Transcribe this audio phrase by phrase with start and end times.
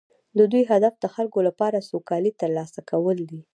[0.37, 3.41] د دوی هدف د خلکو لپاره سوکالي ترلاسه کول دي